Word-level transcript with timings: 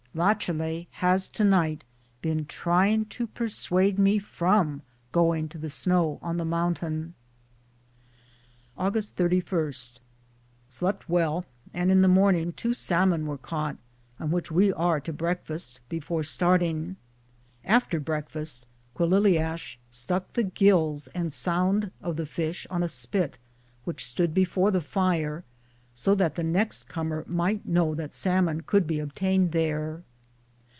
Lachalet 0.13 0.87
has 0.91 1.29
tonight 1.29 1.85
been 2.21 2.43
trying 2.45 3.05
to 3.05 3.25
persuade 3.27 3.97
me 3.97 4.19
from 4.19 4.81
going 5.13 5.47
to 5.47 5.57
the 5.57 5.69
snow 5.69 6.19
on 6.21 6.35
the 6.35 6.43
mountain. 6.43 7.13
Aug. 8.77 9.09
3 9.13 9.39
1. 9.39 9.73
Slept 10.67 11.07
well, 11.07 11.45
and 11.73 11.89
in 11.89 12.01
the 12.01 12.09
morning 12.09 12.51
two 12.51 12.73
salmon 12.73 13.25
were 13.25 13.37
caught, 13.37 13.77
on 14.19 14.31
which 14.31 14.51
we 14.51 14.73
are 14.73 14.99
to 14.99 15.13
breakfast 15.13 15.79
before 15.87 16.23
start 16.23 16.61
ing. 16.61 16.97
After 17.63 17.97
breakfast 17.97 18.65
Quillihaish 18.97 19.77
stuck 19.89 20.31
the 20.33 20.43
gills 20.43 21.07
and 21.15 21.31
sound 21.31 21.89
of 22.01 22.17
the 22.17 22.25
fish 22.25 22.67
on 22.69 22.83
a 22.83 22.89
spit 22.89 23.37
which 23.85 24.03
stood 24.03 24.33
before 24.33 24.71
the 24.71 24.81
fire, 24.81 25.45
so 25.93 26.15
that 26.15 26.35
the 26.35 26.43
next 26.43 26.87
comer 26.87 27.21
might 27.27 27.65
know 27.65 27.93
that 27.93 28.13
salmon 28.13 28.61
could 28.61 28.87
be 28.87 28.97
obtained 28.97 29.51
there. 29.51 30.01